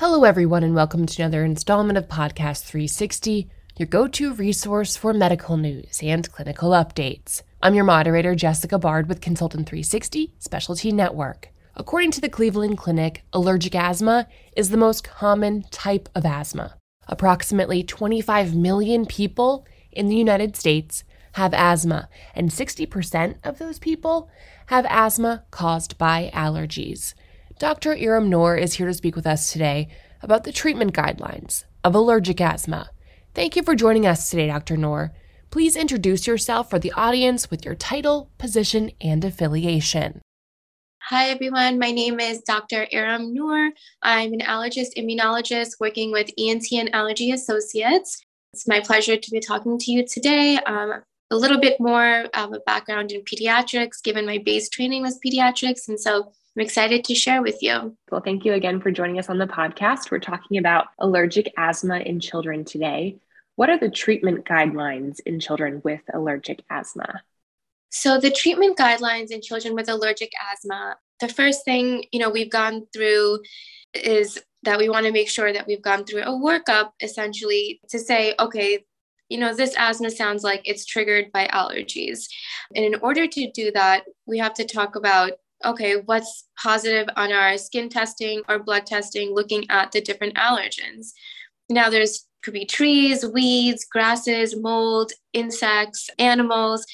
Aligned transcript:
Hello, 0.00 0.24
everyone, 0.24 0.64
and 0.64 0.74
welcome 0.74 1.04
to 1.04 1.22
another 1.22 1.44
installment 1.44 1.98
of 1.98 2.08
Podcast 2.08 2.64
360, 2.64 3.50
your 3.76 3.86
go 3.86 4.08
to 4.08 4.32
resource 4.32 4.96
for 4.96 5.12
medical 5.12 5.58
news 5.58 6.00
and 6.02 6.32
clinical 6.32 6.70
updates. 6.70 7.42
I'm 7.62 7.74
your 7.74 7.84
moderator, 7.84 8.34
Jessica 8.34 8.78
Bard 8.78 9.10
with 9.10 9.20
Consultant 9.20 9.68
360 9.68 10.32
Specialty 10.38 10.90
Network. 10.90 11.50
According 11.76 12.12
to 12.12 12.22
the 12.22 12.30
Cleveland 12.30 12.78
Clinic, 12.78 13.24
allergic 13.34 13.74
asthma 13.74 14.26
is 14.56 14.70
the 14.70 14.78
most 14.78 15.04
common 15.04 15.64
type 15.70 16.08
of 16.14 16.24
asthma. 16.24 16.78
Approximately 17.06 17.82
25 17.82 18.56
million 18.56 19.04
people 19.04 19.66
in 19.92 20.08
the 20.08 20.16
United 20.16 20.56
States 20.56 21.04
have 21.32 21.52
asthma, 21.52 22.08
and 22.34 22.48
60% 22.48 23.34
of 23.44 23.58
those 23.58 23.78
people 23.78 24.30
have 24.68 24.86
asthma 24.88 25.44
caused 25.50 25.98
by 25.98 26.30
allergies. 26.32 27.12
Dr. 27.60 27.94
Iram 27.94 28.30
Noor 28.30 28.56
is 28.56 28.72
here 28.72 28.86
to 28.86 28.94
speak 28.94 29.14
with 29.14 29.26
us 29.26 29.52
today 29.52 29.88
about 30.22 30.44
the 30.44 30.52
treatment 30.52 30.94
guidelines 30.94 31.64
of 31.84 31.94
allergic 31.94 32.40
asthma. 32.40 32.88
Thank 33.34 33.54
you 33.54 33.62
for 33.62 33.74
joining 33.74 34.06
us 34.06 34.30
today, 34.30 34.46
Dr. 34.46 34.78
Noor. 34.78 35.12
Please 35.50 35.76
introduce 35.76 36.26
yourself 36.26 36.70
for 36.70 36.78
the 36.78 36.90
audience 36.92 37.50
with 37.50 37.66
your 37.66 37.74
title, 37.74 38.30
position, 38.38 38.92
and 38.98 39.22
affiliation. 39.26 40.22
Hi, 41.10 41.28
everyone. 41.28 41.78
My 41.78 41.90
name 41.90 42.18
is 42.18 42.40
Dr. 42.40 42.86
Iram 42.94 43.34
Noor. 43.34 43.72
I'm 44.00 44.32
an 44.32 44.40
allergist 44.40 44.96
immunologist 44.96 45.72
working 45.80 46.12
with 46.12 46.30
ENT 46.38 46.72
and 46.72 46.94
Allergy 46.94 47.30
Associates. 47.30 48.24
It's 48.54 48.66
my 48.66 48.80
pleasure 48.80 49.18
to 49.18 49.30
be 49.30 49.38
talking 49.38 49.78
to 49.78 49.92
you 49.92 50.06
today. 50.06 50.56
Um, 50.64 51.02
a 51.30 51.36
little 51.36 51.60
bit 51.60 51.78
more 51.78 52.24
of 52.32 52.54
a 52.54 52.60
background 52.60 53.12
in 53.12 53.20
pediatrics, 53.20 54.02
given 54.02 54.24
my 54.24 54.38
base 54.38 54.70
training 54.70 55.02
was 55.02 55.20
pediatrics. 55.22 55.88
And 55.88 56.00
so 56.00 56.32
I'm 56.56 56.62
excited 56.62 57.04
to 57.04 57.14
share 57.14 57.42
with 57.42 57.62
you. 57.62 57.96
Well, 58.10 58.22
thank 58.22 58.44
you 58.44 58.54
again 58.54 58.80
for 58.80 58.90
joining 58.90 59.20
us 59.20 59.30
on 59.30 59.38
the 59.38 59.46
podcast. 59.46 60.10
We're 60.10 60.18
talking 60.18 60.58
about 60.58 60.88
allergic 60.98 61.52
asthma 61.56 61.98
in 62.00 62.18
children 62.18 62.64
today. 62.64 63.18
What 63.54 63.70
are 63.70 63.78
the 63.78 63.90
treatment 63.90 64.46
guidelines 64.46 65.20
in 65.24 65.38
children 65.38 65.80
with 65.84 66.00
allergic 66.12 66.64
asthma? 66.68 67.22
So, 67.90 68.18
the 68.18 68.32
treatment 68.32 68.76
guidelines 68.76 69.30
in 69.30 69.42
children 69.42 69.74
with 69.74 69.88
allergic 69.88 70.32
asthma, 70.52 70.96
the 71.20 71.28
first 71.28 71.64
thing, 71.64 72.04
you 72.10 72.18
know, 72.18 72.30
we've 72.30 72.50
gone 72.50 72.86
through 72.92 73.40
is 73.94 74.40
that 74.64 74.78
we 74.78 74.88
want 74.88 75.06
to 75.06 75.12
make 75.12 75.28
sure 75.28 75.52
that 75.52 75.66
we've 75.66 75.82
gone 75.82 76.04
through 76.04 76.22
a 76.22 76.26
workup 76.26 76.90
essentially 77.00 77.80
to 77.90 77.98
say, 77.98 78.34
okay, 78.40 78.84
you 79.28 79.38
know, 79.38 79.54
this 79.54 79.74
asthma 79.78 80.10
sounds 80.10 80.42
like 80.42 80.62
it's 80.64 80.84
triggered 80.84 81.30
by 81.32 81.46
allergies. 81.48 82.26
And 82.74 82.84
in 82.84 82.96
order 82.96 83.28
to 83.28 83.50
do 83.52 83.70
that, 83.72 84.04
we 84.26 84.38
have 84.38 84.54
to 84.54 84.64
talk 84.64 84.96
about 84.96 85.32
okay, 85.64 85.96
what's 85.96 86.48
positive 86.60 87.08
on 87.16 87.32
our 87.32 87.56
skin 87.58 87.88
testing 87.88 88.42
or 88.48 88.58
blood 88.58 88.86
testing 88.86 89.34
looking 89.34 89.68
at 89.70 89.92
the 89.92 90.00
different 90.00 90.34
allergens. 90.36 91.12
Now 91.68 91.90
there's 91.90 92.26
could 92.42 92.54
be 92.54 92.64
trees, 92.64 93.26
weeds, 93.26 93.84
grasses, 93.84 94.56
mold, 94.56 95.12
insects, 95.32 96.08
animals. 96.18 96.86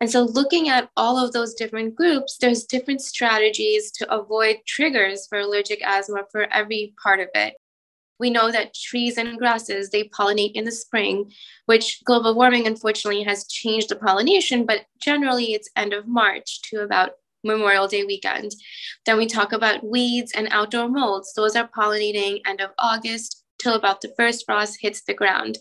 And 0.00 0.10
so 0.10 0.22
looking 0.24 0.68
at 0.68 0.90
all 0.96 1.16
of 1.16 1.32
those 1.32 1.54
different 1.54 1.94
groups, 1.94 2.36
there's 2.40 2.64
different 2.64 3.00
strategies 3.00 3.90
to 3.92 4.14
avoid 4.14 4.56
triggers 4.66 5.26
for 5.28 5.38
allergic 5.38 5.80
asthma 5.82 6.24
for 6.30 6.52
every 6.52 6.92
part 7.02 7.20
of 7.20 7.28
it. 7.34 7.54
We 8.18 8.30
know 8.30 8.52
that 8.52 8.74
trees 8.74 9.16
and 9.16 9.38
grasses, 9.38 9.90
they 9.90 10.04
pollinate 10.04 10.52
in 10.52 10.64
the 10.64 10.72
spring, 10.72 11.32
which 11.66 12.02
global 12.04 12.34
warming 12.34 12.66
unfortunately 12.66 13.22
has 13.24 13.46
changed 13.46 13.88
the 13.88 13.96
pollination, 13.96 14.66
but 14.66 14.82
generally 15.00 15.54
it's 15.54 15.70
end 15.76 15.92
of 15.92 16.06
March 16.06 16.60
to 16.70 16.82
about 16.82 17.12
Memorial 17.44 17.88
Day 17.88 18.04
weekend. 18.04 18.52
Then 19.06 19.18
we 19.18 19.26
talk 19.26 19.52
about 19.52 19.84
weeds 19.84 20.32
and 20.32 20.48
outdoor 20.50 20.88
molds. 20.88 21.32
Those 21.34 21.56
are 21.56 21.68
pollinating 21.68 22.40
end 22.46 22.60
of 22.60 22.70
August 22.78 23.44
till 23.58 23.74
about 23.74 24.00
the 24.00 24.12
first 24.16 24.44
frost 24.44 24.78
hits 24.80 25.02
the 25.02 25.14
ground. 25.14 25.58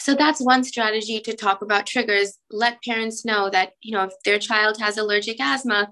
So 0.00 0.14
that's 0.14 0.40
one 0.40 0.64
strategy 0.64 1.20
to 1.20 1.36
talk 1.36 1.62
about 1.62 1.86
triggers. 1.86 2.38
Let 2.50 2.82
parents 2.82 3.24
know 3.24 3.48
that, 3.50 3.72
you 3.80 3.92
know, 3.92 4.04
if 4.04 4.12
their 4.24 4.38
child 4.38 4.78
has 4.80 4.98
allergic 4.98 5.40
asthma, 5.40 5.90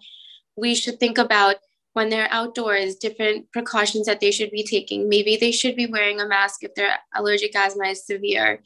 we 0.57 0.75
should 0.75 0.99
think 0.99 1.19
about 1.19 1.57
when 1.93 2.09
they're 2.09 2.29
outdoors, 2.31 2.97
different 2.97 3.51
precautions 3.53 4.07
that 4.07 4.21
they 4.21 4.31
should 4.31 4.51
be 4.51 4.65
taking. 4.65 5.09
Maybe 5.09 5.37
they 5.37 5.53
should 5.53 5.77
be 5.77 5.87
wearing 5.87 6.21
a 6.21 6.27
mask 6.27 6.65
if 6.65 6.75
their 6.75 6.99
allergic 7.15 7.55
asthma 7.55 7.89
is 7.89 8.07
severe. 8.07 8.63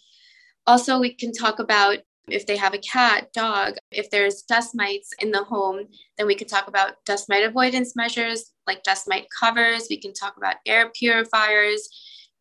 Also, 0.67 0.99
we 0.99 1.13
can 1.13 1.33
talk 1.33 1.59
about 1.59 1.99
if 2.29 2.47
they 2.47 2.57
have 2.57 2.75
a 2.75 2.79
cat, 2.79 3.33
dog, 3.33 3.77
if 3.91 4.11
there's 4.11 4.43
dust 4.43 4.75
mites 4.75 5.11
in 5.21 5.31
the 5.31 5.45
home, 5.45 5.87
then 6.19 6.27
we 6.27 6.35
could 6.35 6.49
talk 6.49 6.69
about 6.69 7.05
dust 7.05 7.29
mite 7.29 7.45
avoidance 7.45 7.95
measures 7.95 8.53
like 8.67 8.83
dust 8.83 9.07
mite 9.09 9.27
covers. 9.39 9.87
We 9.89 10.01
can 10.01 10.13
talk 10.13 10.37
about 10.37 10.57
air 10.67 10.91
purifiers, 10.91 11.89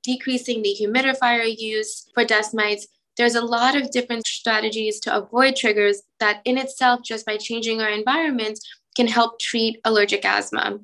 decreasing 0.04 0.62
the 0.62 0.76
humidifier 0.80 1.54
use 1.58 2.10
for 2.14 2.26
dust 2.26 2.54
mites. 2.54 2.88
There's 3.18 3.36
a 3.36 3.46
lot 3.46 3.76
of 3.76 3.92
different 3.92 4.28
strategies 4.28 5.00
to 5.02 5.16
avoid 5.16 5.56
triggers 5.56 6.02
that, 6.20 6.42
in 6.46 6.58
itself, 6.58 7.02
just 7.04 7.26
by 7.26 7.38
changing 7.38 7.82
our 7.82 7.90
environment, 7.90 8.60
can 8.96 9.08
help 9.08 9.40
treat 9.40 9.80
allergic 9.86 10.26
asthma. 10.26 10.80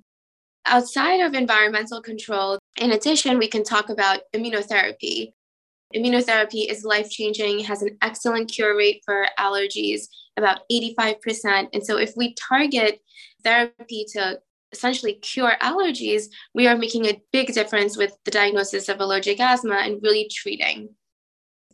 Outside 0.65 1.21
of 1.21 1.33
environmental 1.33 2.01
control, 2.01 2.59
in 2.79 2.91
addition, 2.91 3.39
we 3.39 3.47
can 3.47 3.63
talk 3.63 3.89
about 3.89 4.21
immunotherapy. 4.33 5.33
Immunotherapy 5.95 6.69
is 6.69 6.83
life 6.83 7.09
changing, 7.09 7.59
has 7.59 7.81
an 7.81 7.97
excellent 8.01 8.51
cure 8.51 8.75
rate 8.77 9.01
for 9.05 9.27
allergies, 9.39 10.03
about 10.37 10.61
85%. 10.71 11.69
And 11.73 11.85
so, 11.85 11.97
if 11.97 12.13
we 12.15 12.33
target 12.35 13.01
therapy 13.43 14.05
to 14.13 14.39
essentially 14.71 15.13
cure 15.15 15.53
allergies, 15.61 16.25
we 16.53 16.67
are 16.67 16.77
making 16.77 17.05
a 17.05 17.21
big 17.31 17.53
difference 17.53 17.97
with 17.97 18.15
the 18.25 18.31
diagnosis 18.31 18.89
of 18.89 18.99
allergic 18.99 19.39
asthma 19.39 19.75
and 19.75 20.01
really 20.01 20.29
treating. 20.33 20.89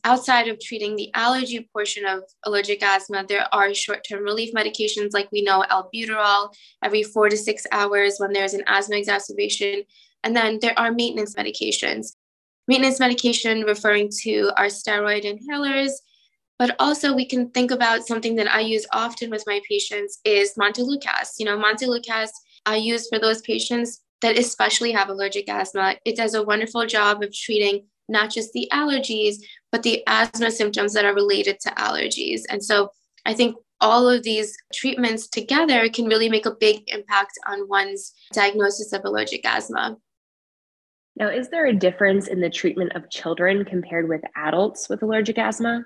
Outside 0.04 0.48
of 0.48 0.60
treating 0.60 0.96
the 0.96 1.12
allergy 1.14 1.68
portion 1.74 2.06
of 2.06 2.24
allergic 2.44 2.82
asthma, 2.82 3.26
there 3.28 3.54
are 3.54 3.74
short 3.74 4.06
term 4.08 4.24
relief 4.24 4.54
medications 4.54 5.14
like 5.14 5.32
we 5.32 5.42
know 5.42 5.64
albuterol 5.70 6.54
every 6.84 7.04
four 7.04 7.30
to 7.30 7.38
six 7.38 7.66
hours 7.72 8.16
when 8.18 8.32
there's 8.32 8.54
an 8.54 8.64
asthma 8.68 8.96
exacerbation. 8.96 9.84
And 10.24 10.36
then 10.36 10.60
there 10.62 10.78
are 10.80 10.92
maintenance 10.92 11.36
medications 11.36 12.16
maintenance 12.68 13.00
medication 13.00 13.62
referring 13.64 14.10
to 14.24 14.52
our 14.58 14.66
steroid 14.66 15.24
inhalers. 15.24 15.92
But 16.60 16.76
also 16.80 17.14
we 17.14 17.26
can 17.26 17.52
think 17.52 17.70
about 17.72 18.08
something 18.08 18.36
that 18.38 18.52
i 18.52 18.60
use 18.62 18.86
often 18.92 19.30
with 19.30 19.44
my 19.46 19.62
patients 19.70 20.20
is 20.26 20.56
montelukast 20.56 21.34
you 21.38 21.46
know 21.46 21.58
montelukast 21.58 22.32
i 22.66 22.76
use 22.76 23.08
for 23.10 23.20
those 23.20 23.42
patients 23.42 24.02
that 24.22 24.40
especially 24.40 24.92
have 24.92 25.10
allergic 25.10 25.48
asthma. 25.48 25.96
It 26.04 26.16
does 26.16 26.34
a 26.34 26.42
wonderful 26.42 26.88
job 26.88 27.22
of 27.22 27.32
treating 27.32 27.86
not 28.10 28.32
just 28.32 28.52
the 28.54 28.68
allergies 28.74 29.36
but 29.72 29.84
the 29.84 30.02
asthma 30.08 30.50
symptoms 30.50 30.94
that 30.94 31.06
are 31.06 31.14
related 31.14 31.60
to 31.60 31.70
allergies. 31.72 32.42
And 32.50 32.64
so 32.64 32.90
i 33.26 33.34
think 33.34 33.56
all 33.80 34.10
of 34.10 34.24
these 34.24 34.58
treatments 34.74 35.28
together 35.28 35.88
can 35.90 36.06
really 36.06 36.30
make 36.30 36.48
a 36.48 36.56
big 36.60 36.82
impact 36.88 37.34
on 37.46 37.68
one's 37.68 38.14
diagnosis 38.34 38.92
of 38.94 39.02
allergic 39.06 39.46
asthma 39.46 39.98
now, 41.20 41.30
is 41.30 41.50
there 41.50 41.66
a 41.66 41.74
difference 41.74 42.28
in 42.28 42.42
the 42.42 42.50
treatment 42.50 42.94
of 42.96 43.10
children 43.10 43.66
compared 43.66 44.08
with 44.08 44.22
adults 44.36 44.88
with 44.88 45.02
allergic 45.02 45.40
asthma? 45.40 45.84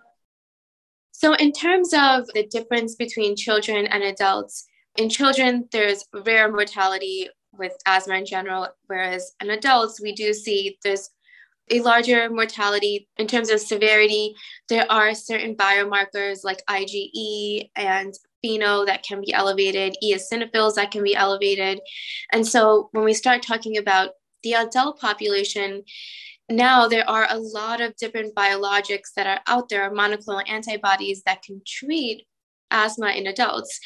So, 1.13 1.35
in 1.35 1.53
terms 1.53 1.93
of 1.93 2.27
the 2.33 2.47
difference 2.47 2.95
between 2.95 3.37
children 3.37 3.87
and 3.87 4.03
adults, 4.03 4.65
in 4.97 5.07
children, 5.07 5.69
there's 5.71 6.03
rare 6.25 6.51
mortality 6.51 7.29
with 7.53 7.71
asthma 7.85 8.15
in 8.15 8.25
general, 8.25 8.67
whereas 8.87 9.31
in 9.41 9.49
adults, 9.51 10.01
we 10.01 10.11
do 10.13 10.33
see 10.33 10.77
there's 10.83 11.09
a 11.69 11.79
larger 11.79 12.29
mortality 12.29 13.07
in 13.15 13.27
terms 13.27 13.49
of 13.49 13.61
severity. 13.61 14.35
There 14.67 14.91
are 14.91 15.13
certain 15.13 15.55
biomarkers 15.55 16.43
like 16.43 16.61
IgE 16.69 17.69
and 17.77 18.13
FeNO 18.43 18.85
that 18.87 19.03
can 19.03 19.21
be 19.21 19.31
elevated, 19.31 19.95
eosinophils 20.03 20.75
that 20.75 20.91
can 20.91 21.03
be 21.03 21.15
elevated. 21.15 21.79
And 22.33 22.45
so 22.45 22.89
when 22.91 23.05
we 23.05 23.13
start 23.13 23.43
talking 23.43 23.77
about 23.77 24.09
the 24.43 24.53
adult 24.53 24.99
population, 24.99 25.83
now 26.49 26.87
there 26.87 27.09
are 27.09 27.27
a 27.29 27.37
lot 27.37 27.81
of 27.81 27.95
different 27.95 28.35
biologics 28.35 29.13
that 29.15 29.27
are 29.27 29.41
out 29.47 29.69
there, 29.69 29.91
monoclonal 29.91 30.47
antibodies 30.49 31.23
that 31.25 31.43
can 31.43 31.61
treat 31.65 32.25
asthma 32.71 33.11
in 33.11 33.27
adults. 33.27 33.79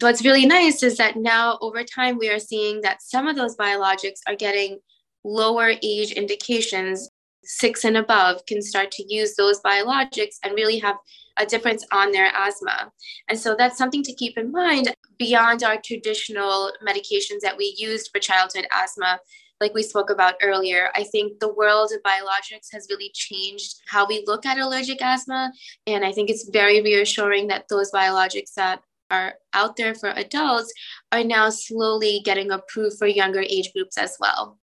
What's 0.00 0.24
really 0.24 0.46
nice 0.46 0.82
is 0.82 0.96
that 0.96 1.16
now 1.16 1.58
over 1.60 1.84
time 1.84 2.18
we 2.18 2.28
are 2.28 2.38
seeing 2.38 2.80
that 2.82 3.02
some 3.02 3.26
of 3.26 3.36
those 3.36 3.56
biologics 3.56 4.20
are 4.26 4.36
getting 4.36 4.78
lower 5.24 5.72
age 5.82 6.12
indications. 6.12 7.08
Six 7.46 7.84
and 7.84 7.96
above 7.96 8.44
can 8.46 8.62
start 8.62 8.90
to 8.92 9.04
use 9.14 9.36
those 9.36 9.60
biologics 9.60 10.36
and 10.42 10.54
really 10.54 10.78
have 10.78 10.96
a 11.36 11.44
difference 11.44 11.84
on 11.92 12.10
their 12.10 12.30
asthma. 12.34 12.90
And 13.28 13.38
so 13.38 13.54
that's 13.56 13.76
something 13.76 14.02
to 14.02 14.14
keep 14.14 14.38
in 14.38 14.50
mind 14.50 14.94
beyond 15.18 15.62
our 15.62 15.80
traditional 15.84 16.72
medications 16.86 17.40
that 17.42 17.56
we 17.56 17.74
used 17.76 18.10
for 18.12 18.18
childhood 18.18 18.66
asthma 18.72 19.18
like 19.60 19.74
we 19.74 19.82
spoke 19.82 20.10
about 20.10 20.34
earlier, 20.42 20.88
I 20.94 21.04
think 21.04 21.38
the 21.38 21.52
world 21.52 21.90
of 21.92 22.02
biologics 22.02 22.68
has 22.72 22.86
really 22.90 23.10
changed 23.14 23.76
how 23.88 24.06
we 24.06 24.24
look 24.26 24.44
at 24.46 24.58
allergic 24.58 25.00
asthma. 25.00 25.52
And 25.86 26.04
I 26.04 26.12
think 26.12 26.30
it's 26.30 26.48
very 26.50 26.82
reassuring 26.82 27.48
that 27.48 27.66
those 27.68 27.90
biologics 27.90 28.54
that 28.54 28.80
are 29.10 29.34
out 29.52 29.76
there 29.76 29.94
for 29.94 30.10
adults 30.10 30.72
are 31.12 31.24
now 31.24 31.50
slowly 31.50 32.20
getting 32.24 32.50
approved 32.50 32.98
for 32.98 33.06
younger 33.06 33.40
age 33.40 33.72
groups 33.72 33.96
as 33.96 34.16
well. 34.18 34.58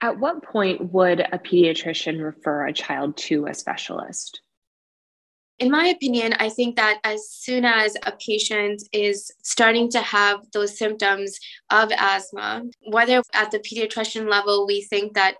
At 0.00 0.18
what 0.18 0.42
point 0.42 0.92
would 0.92 1.20
a 1.20 1.38
pediatrician 1.38 2.22
refer 2.22 2.66
a 2.66 2.72
child 2.72 3.16
to 3.18 3.46
a 3.46 3.54
specialist? 3.54 4.40
In 5.60 5.70
my 5.70 5.86
opinion, 5.86 6.34
I 6.40 6.48
think 6.48 6.74
that 6.76 6.98
as 7.04 7.30
soon 7.30 7.64
as 7.64 7.96
a 8.04 8.12
patient 8.12 8.82
is 8.92 9.30
starting 9.42 9.88
to 9.90 10.00
have 10.00 10.40
those 10.52 10.76
symptoms 10.76 11.38
of 11.70 11.92
asthma, 11.96 12.64
whether 12.88 13.22
at 13.34 13.52
the 13.52 13.60
pediatrician 13.60 14.28
level 14.28 14.66
we 14.66 14.82
think 14.82 15.14
that 15.14 15.36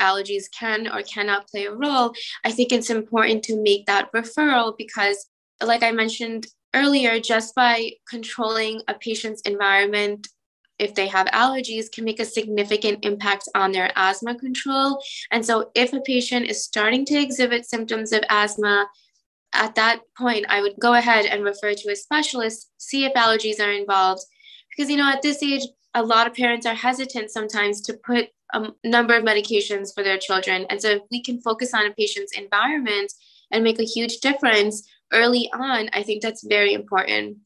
allergies 0.00 0.44
can 0.50 0.86
or 0.88 1.02
cannot 1.02 1.48
play 1.48 1.64
a 1.64 1.72
role, 1.72 2.12
I 2.44 2.52
think 2.52 2.72
it's 2.72 2.90
important 2.90 3.42
to 3.44 3.62
make 3.62 3.86
that 3.86 4.12
referral 4.12 4.74
because, 4.76 5.30
like 5.62 5.82
I 5.82 5.92
mentioned 5.92 6.46
earlier, 6.74 7.18
just 7.18 7.54
by 7.54 7.92
controlling 8.08 8.82
a 8.86 8.94
patient's 8.94 9.40
environment 9.42 10.28
if 10.78 10.94
they 10.94 11.06
have 11.06 11.26
allergies 11.28 11.90
can 11.90 12.04
make 12.04 12.20
a 12.20 12.24
significant 12.24 13.04
impact 13.04 13.48
on 13.54 13.72
their 13.72 13.90
asthma 13.96 14.34
control. 14.34 15.00
And 15.30 15.46
so, 15.46 15.70
if 15.74 15.92
a 15.92 16.00
patient 16.00 16.46
is 16.46 16.64
starting 16.64 17.04
to 17.06 17.14
exhibit 17.16 17.64
symptoms 17.64 18.12
of 18.12 18.24
asthma, 18.28 18.88
at 19.54 19.74
that 19.76 20.00
point, 20.16 20.46
I 20.48 20.60
would 20.60 20.74
go 20.80 20.94
ahead 20.94 21.26
and 21.26 21.44
refer 21.44 21.74
to 21.74 21.90
a 21.90 21.96
specialist, 21.96 22.70
see 22.78 23.04
if 23.04 23.14
allergies 23.14 23.60
are 23.60 23.72
involved. 23.72 24.22
Because, 24.70 24.90
you 24.90 24.96
know, 24.96 25.08
at 25.08 25.22
this 25.22 25.42
age, 25.42 25.62
a 25.94 26.02
lot 26.02 26.26
of 26.26 26.34
parents 26.34 26.66
are 26.66 26.74
hesitant 26.74 27.30
sometimes 27.30 27.80
to 27.82 27.94
put 28.04 28.28
a 28.52 28.68
number 28.84 29.16
of 29.16 29.24
medications 29.24 29.94
for 29.94 30.02
their 30.02 30.18
children. 30.18 30.66
And 30.68 30.82
so, 30.82 30.90
if 30.90 31.02
we 31.10 31.22
can 31.22 31.40
focus 31.40 31.72
on 31.72 31.86
a 31.86 31.92
patient's 31.92 32.36
environment 32.36 33.12
and 33.50 33.62
make 33.62 33.78
a 33.78 33.84
huge 33.84 34.18
difference 34.18 34.86
early 35.12 35.50
on, 35.52 35.88
I 35.92 36.02
think 36.02 36.22
that's 36.22 36.44
very 36.46 36.74
important. 36.74 37.38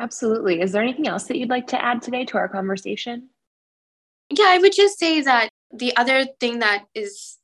Absolutely. 0.00 0.60
Is 0.60 0.72
there 0.72 0.82
anything 0.82 1.08
else 1.08 1.24
that 1.24 1.38
you'd 1.38 1.50
like 1.50 1.68
to 1.68 1.84
add 1.84 2.02
today 2.02 2.24
to 2.26 2.38
our 2.38 2.48
conversation? 2.48 3.30
Yeah, 4.30 4.46
I 4.48 4.58
would 4.58 4.74
just 4.74 4.98
say 4.98 5.20
that 5.22 5.48
the 5.72 5.96
other 5.96 6.26
thing 6.40 6.60
that 6.60 6.84
is 6.94 7.37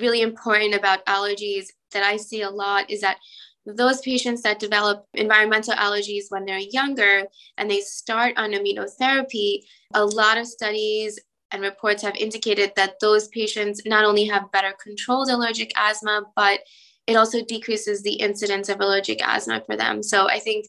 really 0.00 0.22
important 0.22 0.74
about 0.74 1.04
allergies 1.06 1.66
that 1.92 2.02
I 2.02 2.16
see 2.16 2.42
a 2.42 2.50
lot 2.50 2.90
is 2.90 3.00
that 3.00 3.18
those 3.66 4.00
patients 4.00 4.42
that 4.42 4.58
develop 4.58 5.06
environmental 5.14 5.74
allergies 5.74 6.24
when 6.28 6.44
they're 6.44 6.58
younger 6.58 7.24
and 7.56 7.70
they 7.70 7.80
start 7.80 8.34
on 8.36 8.52
immunotherapy, 8.52 9.60
a 9.94 10.04
lot 10.04 10.36
of 10.36 10.46
studies 10.46 11.18
and 11.50 11.62
reports 11.62 12.02
have 12.02 12.16
indicated 12.16 12.72
that 12.76 12.96
those 13.00 13.28
patients 13.28 13.80
not 13.86 14.04
only 14.04 14.26
have 14.26 14.52
better 14.52 14.74
controlled 14.82 15.30
allergic 15.30 15.72
asthma, 15.76 16.24
but 16.36 16.60
it 17.06 17.16
also 17.16 17.44
decreases 17.44 18.02
the 18.02 18.14
incidence 18.14 18.68
of 18.68 18.80
allergic 18.80 19.26
asthma 19.26 19.62
for 19.64 19.76
them. 19.76 20.02
So 20.02 20.28
I 20.28 20.40
think 20.40 20.66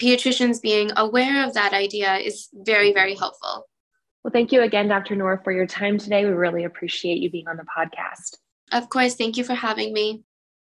pediatricians 0.00 0.62
being 0.62 0.90
aware 0.96 1.46
of 1.46 1.54
that 1.54 1.72
idea 1.72 2.16
is 2.16 2.48
very, 2.54 2.92
very 2.92 3.14
helpful. 3.14 3.66
Well, 4.22 4.32
thank 4.32 4.52
you 4.52 4.62
again, 4.62 4.88
Dr. 4.88 5.16
Noor, 5.16 5.40
for 5.42 5.52
your 5.52 5.66
time 5.66 5.98
today. 5.98 6.24
We 6.24 6.32
really 6.32 6.64
appreciate 6.64 7.18
you 7.18 7.30
being 7.30 7.48
on 7.48 7.56
the 7.56 7.64
podcast. 7.64 8.36
Of 8.72 8.88
course. 8.88 9.14
Thank 9.14 9.36
you 9.36 9.44
for 9.44 9.54
having 9.54 9.92
me. 9.92 10.24